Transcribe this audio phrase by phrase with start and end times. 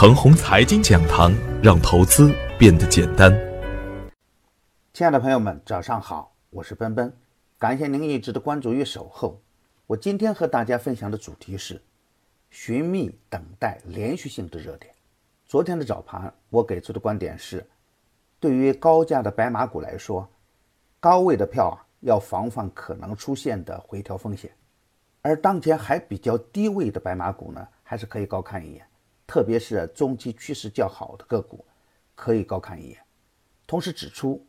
[0.00, 3.36] 程红财经讲堂，让投资变得简单。
[4.92, 7.12] 亲爱的朋友们，早上好，我是奔奔，
[7.58, 9.40] 感谢您一直的关注与守候。
[9.88, 11.82] 我今天和大家分享的主题是
[12.48, 14.94] 寻觅等待连续性的热点。
[15.46, 17.66] 昨天的早盘，我给出的观点是，
[18.38, 20.28] 对于高价的白马股来说，
[21.00, 24.48] 高位的票啊，要防范可能出现的回调风险。
[25.22, 28.86] 而当前还比较低位的白马股呢，还是可以高看一眼，
[29.28, 31.62] 特别是中期趋势较好的个股，
[32.14, 32.98] 可以高看一眼。
[33.66, 34.42] 同时指出，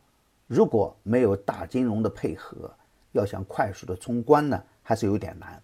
[0.46, 2.74] 如果没有大金融的配合，
[3.12, 5.62] 要想快速的冲关呢，还是有点难。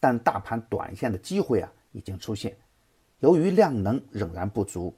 [0.00, 2.58] 但大盘短线的机会啊，已经出现。
[3.20, 4.92] 由于量能仍然不足，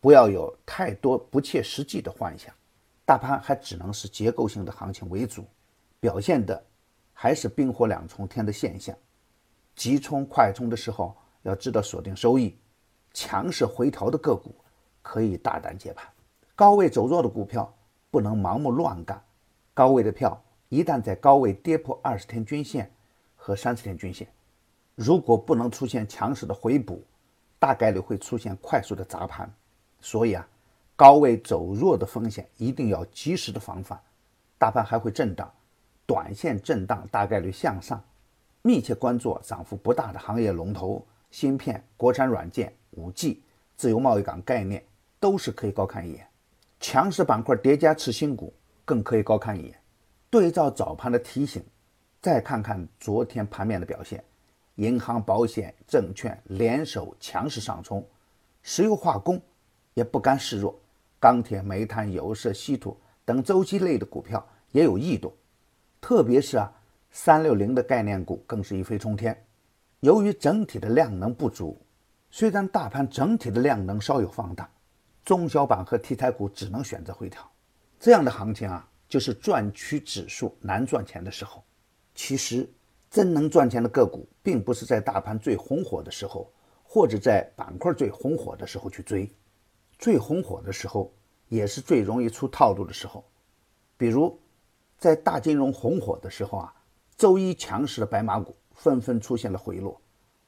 [0.00, 2.54] 不要有太多不切实际的幻想。
[3.04, 5.44] 大盘还只能是结构性的行情为主，
[5.98, 6.64] 表现的。
[7.12, 8.96] 还是冰火两重天的现象，
[9.74, 12.56] 急冲快冲的时候要知道锁定收益，
[13.12, 14.54] 强势回调的个股
[15.02, 16.06] 可以大胆接盘，
[16.54, 17.72] 高位走弱的股票
[18.10, 19.22] 不能盲目乱干。
[19.74, 22.90] 高位的票一旦在高位跌破二十天均线
[23.36, 24.28] 和三十天均线，
[24.94, 27.02] 如果不能出现强势的回补，
[27.58, 29.50] 大概率会出现快速的砸盘。
[30.00, 30.46] 所以啊，
[30.96, 33.98] 高位走弱的风险一定要及时的防范。
[34.58, 35.50] 大盘还会震荡。
[36.06, 38.02] 短线震荡大概率向上，
[38.62, 43.42] 密切关注涨幅不大的行业龙头，芯片、国产软件、五 G、
[43.76, 44.84] 自由贸易港概念
[45.18, 46.26] 都是可以高看一眼。
[46.78, 48.52] 强势板块叠加次新股
[48.84, 49.74] 更可以高看一眼。
[50.30, 51.62] 对照早盘的提醒，
[52.22, 54.22] 再看看昨天盘面的表现，
[54.76, 58.06] 银行、保险、证券联手强势上冲，
[58.62, 59.40] 石油化工
[59.94, 60.78] 也不甘示弱，
[61.18, 65.32] 钢铁、煤炭、有色、稀土等周期类的股票也有异动。
[66.00, 66.72] 特别是啊，
[67.10, 69.44] 三六零的概念股更是一飞冲天。
[70.00, 71.76] 由于整体的量能不足，
[72.30, 74.70] 虽然大盘整体的量能稍有放大，
[75.24, 77.42] 中小板和题材股只能选择回调。
[77.98, 81.62] 这样的行情啊，就是赚取指数难赚钱的时候。
[82.14, 82.68] 其实，
[83.10, 86.52] 真能赚钱的个股，并不是在大盘最红火的时候，
[86.82, 89.30] 或者在板块最红火的时候去追。
[89.98, 91.12] 最红火的时候，
[91.48, 93.24] 也是最容易出套路的时候，
[93.96, 94.38] 比如。
[94.98, 96.74] 在大金融红火的时候啊，
[97.16, 99.98] 周一强势的白马股纷纷出现了回落，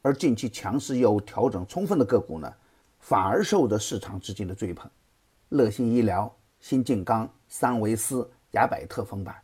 [0.02, 2.52] 而近期强势又调整充分的个股呢，
[2.98, 4.90] 反而受着市场资金的追捧。
[5.50, 9.36] 乐信医疗、新晋钢、三维斯、雅百特封板，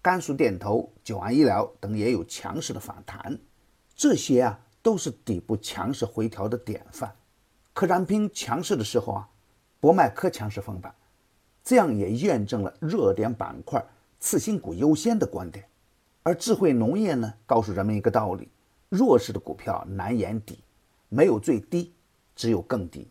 [0.00, 3.36] 甘肃电投、九安医疗等也有强势的反弹，
[3.96, 7.12] 这些啊都是底部强势回调的典范。
[7.72, 9.28] 可燃冰强势的时候啊，
[9.80, 10.94] 博迈科强势封板，
[11.64, 13.84] 这样也验证了热点板块。
[14.20, 15.64] 次新股优先的观点，
[16.24, 18.48] 而智慧农业呢，告诉人们一个道理：
[18.88, 20.58] 弱势的股票难言底，
[21.08, 21.92] 没有最低，
[22.34, 23.06] 只有更低。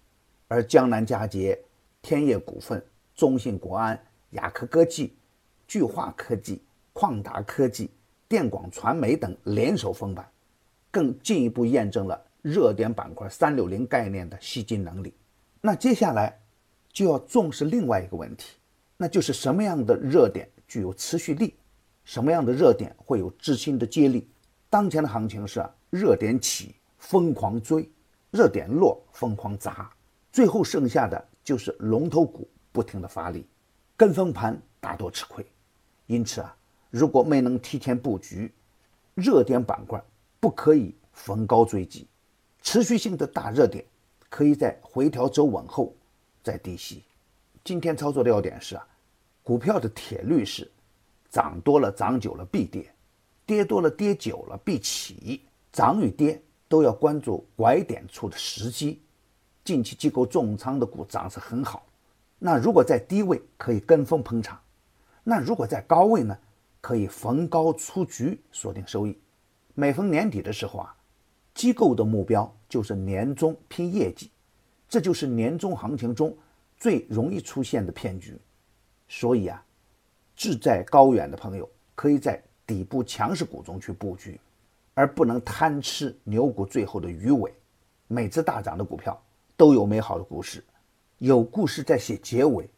[0.47, 1.59] 而江南嘉捷、
[2.01, 2.83] 天业股份、
[3.13, 3.99] 中信国安、
[4.31, 5.13] 雅科科技、
[5.67, 6.61] 巨化科技、
[6.93, 7.89] 旷达科技、
[8.27, 10.27] 电广传媒等联手封板，
[10.89, 15.13] 更进一步验证了热点板块三六零概念的吸金能力。
[15.61, 16.39] 那接下来
[16.91, 18.55] 就要重视另外一个问题，
[18.95, 20.49] 那就是什么样的热点？
[20.67, 21.55] 具有持续力，
[22.03, 24.27] 什么样的热点会有资金的接力？
[24.69, 27.89] 当前的行情是热点起疯狂追，
[28.31, 29.89] 热点落疯狂砸，
[30.31, 33.47] 最后剩下的就是龙头股不停的发力，
[33.95, 35.45] 跟风盘大多吃亏。
[36.05, 36.55] 因此啊，
[36.89, 38.53] 如果没能提前布局，
[39.15, 40.03] 热点板块
[40.39, 42.07] 不可以逢高追击，
[42.61, 43.83] 持续性的大热点
[44.29, 45.95] 可以在回调走稳后
[46.43, 47.03] 再低吸。
[47.63, 48.87] 今天操作的要点是啊。
[49.43, 50.69] 股票的铁律是：
[51.29, 52.93] 涨多了、涨久了必跌，
[53.47, 55.41] 跌多了、跌久了必起。
[55.71, 59.01] 涨与跌都要关注拐点处的时机。
[59.63, 61.85] 近期机构重仓的股涨势很好，
[62.39, 64.57] 那如果在低位可以跟风捧场；
[65.23, 66.37] 那如果在高位呢，
[66.81, 69.17] 可以逢高出局，锁定收益。
[69.75, 70.95] 每逢年底的时候啊，
[71.53, 74.31] 机构的目标就是年终拼业绩，
[74.89, 76.35] 这就是年终行情中
[76.77, 78.39] 最容易出现的骗局。
[79.07, 79.63] 所以啊，
[80.35, 84.39] 志在高远的朋友可以在底部强势股中去布局，
[84.93, 87.51] 而不能贪吃牛股最后的鱼尾。
[88.07, 89.19] 每次大涨的股票
[89.55, 90.63] 都有美好的故事，
[91.17, 92.69] 有故事在写结尾，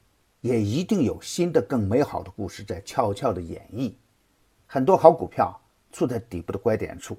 [0.41, 3.91] 也一定有新的更美好的故事在悄悄的演绎。
[4.65, 5.59] 很多好股票
[5.91, 7.17] 处在底部的拐点处，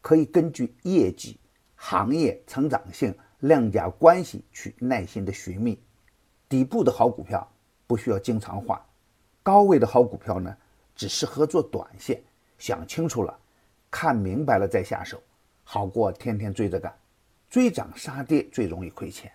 [0.00, 1.40] 可以根据业绩、
[1.74, 5.82] 行业成长性、量价关系去耐心的寻觅
[6.48, 7.48] 底部的好股票。
[7.84, 8.80] 不需要经常换，
[9.42, 10.56] 高位的好股票呢，
[10.94, 12.22] 只适合做短线。
[12.58, 13.38] 想清楚了，
[13.90, 15.20] 看明白了再下手，
[15.64, 16.94] 好过天天追着干。
[17.50, 19.30] 追涨杀跌最容易亏钱。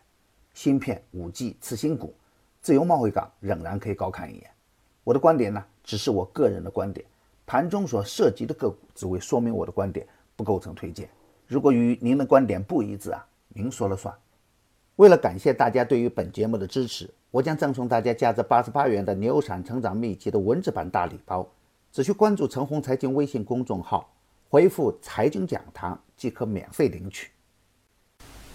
[0.54, 2.16] 芯片、五 G、次新股、
[2.62, 4.50] 自由贸易港仍然可以高看一眼。
[5.04, 7.06] 我的观点呢，只是我个人的观点，
[7.46, 11.08] 盘中所涉及的个股只为说明我的观点，不构成推荐。
[11.46, 14.14] 如果与您的观点不一致啊，您说了算。
[14.96, 21.46] 为了感谢大家对于本节目的支持，我将赠送大家价值八十八元的《牛散成长秘籍》的文字版大礼包，
[21.92, 24.10] 只需关注陈红财经微信公众号，
[24.50, 27.30] 回复“财经讲堂”即可免费领取。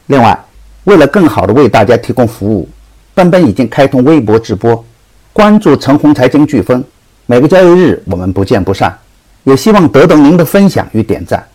[0.06, 0.38] 另外，
[0.84, 2.66] 为了更好的为大家提供服务，
[3.14, 4.82] 奔奔已经开通微博直播，
[5.34, 6.82] 关注陈红财经飓风，
[7.26, 8.98] 每个交易日我们不见不散。
[9.44, 11.46] 也希望得到您的分享与点赞。